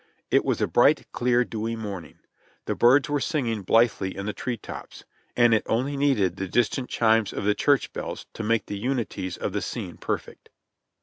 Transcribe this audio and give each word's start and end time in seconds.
It 0.31 0.43
was 0.43 0.59
a 0.61 0.67
bright, 0.67 1.05
clear, 1.11 1.45
dewy 1.45 1.75
morning; 1.75 2.17
the 2.65 2.73
birds 2.73 3.07
were 3.07 3.19
singing 3.19 3.61
blithely 3.61 4.17
in 4.17 4.25
the 4.25 4.33
tree 4.33 4.57
tops, 4.57 5.03
and 5.37 5.53
it 5.53 5.61
only 5.67 5.95
needed 5.95 6.37
the 6.37 6.47
distant 6.47 6.89
chimes 6.89 7.31
of 7.31 7.43
the 7.43 7.53
church 7.53 7.93
bells 7.93 8.25
to 8.33 8.41
make 8.41 8.65
the 8.65 8.79
unities 8.79 9.37
of 9.37 9.53
the 9.53 9.61
scene 9.61 9.97
perfect. 9.97 10.49